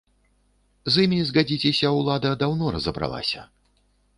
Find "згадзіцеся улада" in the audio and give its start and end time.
1.29-2.33